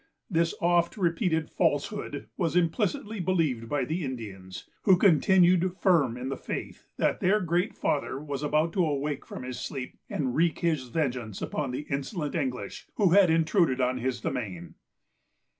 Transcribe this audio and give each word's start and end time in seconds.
This 0.31 0.55
oft 0.59 0.97
repeated 0.97 1.51
falsehood 1.51 2.25
was 2.35 2.55
implicitly 2.55 3.19
believed 3.19 3.69
by 3.69 3.85
the 3.85 4.03
Indians, 4.03 4.67
who 4.81 4.97
continued 4.97 5.75
firm 5.77 6.17
in 6.17 6.29
the 6.29 6.37
faith 6.37 6.87
that 6.97 7.19
their 7.19 7.39
Great 7.39 7.75
Father 7.75 8.19
was 8.19 8.41
about 8.41 8.73
to 8.73 8.83
awake 8.83 9.27
from 9.27 9.43
his 9.43 9.59
sleep, 9.59 9.99
and 10.09 10.33
wreak 10.33 10.57
his 10.61 10.87
vengeance 10.87 11.39
upon 11.39 11.69
the 11.69 11.81
insolent 11.81 12.33
English, 12.33 12.87
who 12.95 13.11
had 13.11 13.29
intruded 13.29 13.79
on 13.79 13.99
his 13.99 14.19
domain. 14.21 14.73